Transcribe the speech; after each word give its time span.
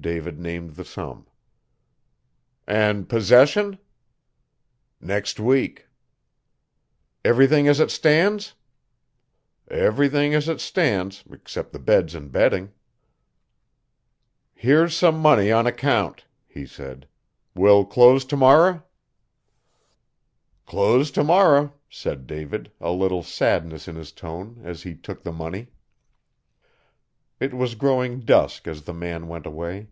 David 0.00 0.38
named 0.38 0.72
the 0.74 0.84
sum. 0.84 1.26
'An' 2.66 3.06
possession?' 3.06 3.78
'Next 5.00 5.40
week' 5.40 5.86
'Everything 7.24 7.66
as 7.68 7.80
it 7.80 7.90
stan's?' 7.90 8.52
'Everything 9.70 10.34
as 10.34 10.46
it 10.46 10.60
stan's 10.60 11.24
'cept 11.46 11.72
the 11.72 11.78
beds 11.78 12.14
an' 12.14 12.28
bedding.' 12.28 12.72
'Here's 14.54 14.94
some 14.94 15.18
money 15.20 15.50
on 15.50 15.66
account,' 15.66 16.26
he 16.46 16.66
said. 16.66 17.08
'We'll 17.54 17.86
close 17.86 18.26
t'morrer?' 18.26 18.82
'Close 20.66 21.12
t'morrer,' 21.12 21.72
said 21.88 22.26
David, 22.26 22.70
a 22.78 22.92
little 22.92 23.22
sadness 23.22 23.88
in 23.88 23.96
his 23.96 24.12
tone, 24.12 24.60
as 24.64 24.82
he 24.82 24.94
took 24.94 25.22
the 25.22 25.32
money. 25.32 25.68
It 27.40 27.54
was 27.54 27.74
growing 27.74 28.20
dusk 28.20 28.68
as 28.68 28.82
the 28.82 28.94
man 28.94 29.28
went 29.28 29.46
away. 29.46 29.88